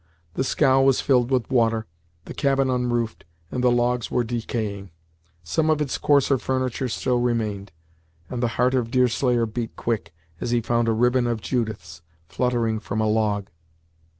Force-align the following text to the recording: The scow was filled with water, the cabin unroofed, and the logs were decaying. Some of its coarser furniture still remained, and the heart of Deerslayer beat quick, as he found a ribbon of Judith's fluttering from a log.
The 0.33 0.43
scow 0.43 0.81
was 0.81 0.99
filled 0.99 1.29
with 1.29 1.51
water, 1.51 1.85
the 2.25 2.33
cabin 2.33 2.71
unroofed, 2.71 3.23
and 3.51 3.63
the 3.63 3.69
logs 3.69 4.09
were 4.09 4.23
decaying. 4.23 4.89
Some 5.43 5.69
of 5.69 5.79
its 5.79 5.99
coarser 5.99 6.39
furniture 6.39 6.89
still 6.89 7.19
remained, 7.19 7.71
and 8.27 8.41
the 8.41 8.47
heart 8.57 8.73
of 8.73 8.89
Deerslayer 8.89 9.45
beat 9.45 9.75
quick, 9.75 10.11
as 10.39 10.49
he 10.49 10.59
found 10.59 10.87
a 10.87 10.91
ribbon 10.91 11.27
of 11.27 11.39
Judith's 11.39 12.01
fluttering 12.27 12.79
from 12.79 12.99
a 12.99 13.05
log. 13.07 13.51